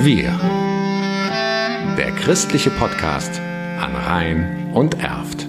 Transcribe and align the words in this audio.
Wir. 0.00 0.30
Der 1.98 2.12
christliche 2.12 2.70
Podcast 2.70 3.40
an 3.80 3.96
Rhein 3.96 4.70
und 4.72 4.94
Erft. 5.00 5.44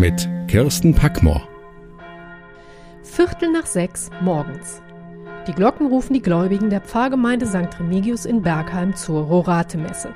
Mit 0.00 0.26
Kirsten 0.48 0.94
Packmore. 0.94 1.42
Viertel 3.02 3.52
nach 3.52 3.66
sechs 3.66 4.08
morgens. 4.22 4.80
Die 5.46 5.52
Glocken 5.52 5.88
rufen 5.88 6.14
die 6.14 6.22
Gläubigen 6.22 6.70
der 6.70 6.80
Pfarrgemeinde 6.80 7.44
St. 7.44 7.78
Remigius 7.78 8.24
in 8.24 8.40
Bergheim 8.40 8.94
zur 8.94 9.24
Rorate-Messe. 9.24 10.14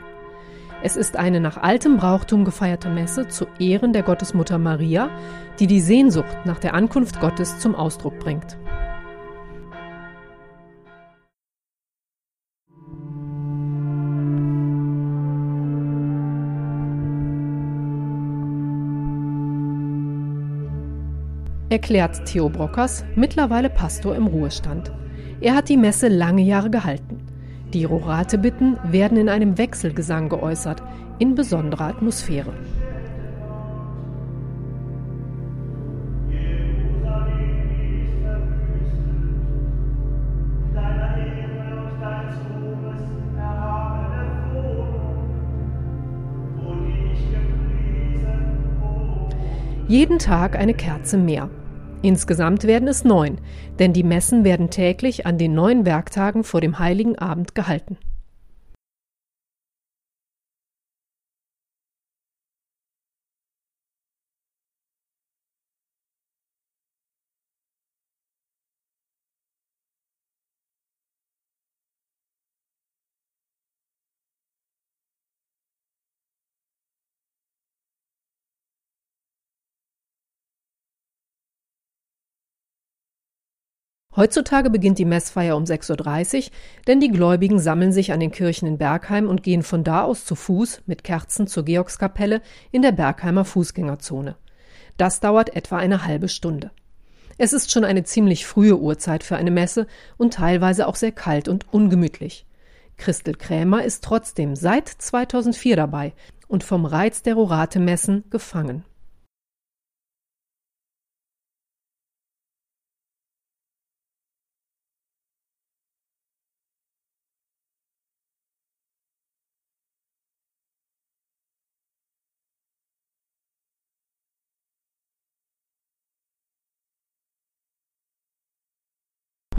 Es 0.83 0.97
ist 0.97 1.19
eine 1.19 1.41
nach 1.41 1.59
altem 1.59 1.99
Brauchtum 1.99 2.47
gefeierte 2.47 2.89
Messe 2.89 3.29
zu 3.29 3.47
Ehren 3.59 3.93
der 3.93 4.03
Gottesmutter 4.03 4.57
Maria, 4.57 5.11
die 5.59 5.67
die 5.67 5.81
Sehnsucht 5.81 6.47
nach 6.47 6.59
der 6.59 6.73
Ankunft 6.73 7.21
Gottes 7.21 7.59
zum 7.59 7.75
Ausdruck 7.75 8.19
bringt. 8.19 8.57
Erklärt 21.69 22.25
Theo 22.25 22.49
Brockers, 22.49 23.05
mittlerweile 23.15 23.69
Pastor 23.69 24.17
im 24.17 24.27
Ruhestand. 24.27 24.91
Er 25.43 25.55
hat 25.55 25.69
die 25.69 25.77
Messe 25.77 26.09
lange 26.09 26.43
Jahre 26.43 26.71
gehalten. 26.71 27.20
Die 27.73 27.85
Rorate-Bitten 27.85 28.79
werden 28.83 29.17
in 29.17 29.29
einem 29.29 29.57
Wechselgesang 29.57 30.29
geäußert, 30.29 30.83
in 31.21 31.37
besonderer 31.37 31.87
Atmosphäre. 31.87 32.53
Jeden 49.87 50.19
Tag 50.19 50.57
eine 50.57 50.75
Kerze 50.75 51.19
mehr. 51.19 51.51
Insgesamt 52.03 52.65
werden 52.65 52.89
es 52.89 53.05
neun, 53.05 53.39
denn 53.79 53.93
die 53.93 54.03
Messen 54.03 54.43
werden 54.43 54.71
täglich 54.71 55.27
an 55.27 55.37
den 55.37 55.55
neun 55.55 55.85
Werktagen 55.85 56.45
vor 56.45 56.61
dem 56.63 56.79
Heiligen 56.79 57.19
Abend 57.19 57.55
gehalten. 57.55 57.99
Heutzutage 84.21 84.69
beginnt 84.69 84.99
die 84.99 85.07
Messfeier 85.07 85.57
um 85.57 85.65
6.30 85.65 86.37
Uhr, 86.37 86.51
denn 86.87 87.01
die 87.01 87.09
Gläubigen 87.09 87.59
sammeln 87.59 87.91
sich 87.91 88.13
an 88.13 88.21
den 88.21 88.31
Kirchen 88.31 88.69
in 88.69 88.77
Bergheim 88.77 89.27
und 89.27 89.43
gehen 89.43 89.63
von 89.63 89.83
da 89.83 90.03
aus 90.03 90.27
zu 90.27 90.35
Fuß 90.35 90.83
mit 90.85 91.05
Kerzen 91.05 91.47
zur 91.47 91.65
Georgskapelle 91.65 92.43
in 92.71 92.83
der 92.83 92.93
Bergheimer 92.93 93.47
Fußgängerzone. 93.47 94.37
Das 94.99 95.21
dauert 95.21 95.57
etwa 95.57 95.79
eine 95.79 96.05
halbe 96.05 96.29
Stunde. 96.29 96.71
Es 97.39 97.55
ist 97.55 97.71
schon 97.71 97.83
eine 97.83 98.05
ziemlich 98.05 98.45
frühe 98.45 98.79
Uhrzeit 98.79 99.25
für 99.25 99.37
eine 99.37 99.51
Messe 99.51 99.87
und 100.19 100.35
teilweise 100.35 100.87
auch 100.87 100.97
sehr 100.97 101.13
kalt 101.13 101.49
und 101.49 101.73
ungemütlich. 101.73 102.45
Christel 102.99 103.35
Krämer 103.35 103.85
ist 103.85 104.05
trotzdem 104.05 104.55
seit 104.55 104.87
2004 104.87 105.77
dabei 105.77 106.13
und 106.47 106.63
vom 106.63 106.85
Reiz 106.85 107.23
der 107.23 107.37
Rorate-Messen 107.37 108.25
gefangen. 108.29 108.85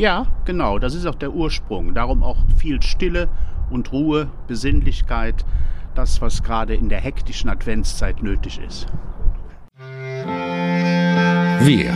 Ja, 0.01 0.25
genau, 0.45 0.79
das 0.79 0.95
ist 0.95 1.05
auch 1.05 1.13
der 1.13 1.31
Ursprung. 1.31 1.93
Darum 1.93 2.23
auch 2.23 2.37
viel 2.57 2.81
Stille 2.81 3.29
und 3.69 3.91
Ruhe, 3.91 4.31
Besinnlichkeit, 4.47 5.45
das, 5.93 6.23
was 6.23 6.41
gerade 6.41 6.73
in 6.73 6.89
der 6.89 6.99
hektischen 6.99 7.51
Adventszeit 7.51 8.23
nötig 8.23 8.59
ist. 8.67 8.87
Wir. 11.59 11.93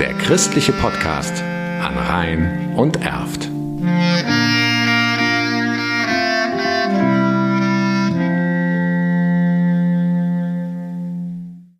Der 0.00 0.14
christliche 0.14 0.72
Podcast 0.72 1.40
an 1.80 1.96
Rhein 1.96 2.72
und 2.74 2.96
Erft. 2.96 3.48